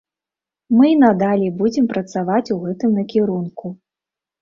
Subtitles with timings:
[0.77, 3.65] Мы і надалей будзем працаваць у гэтым накірунку.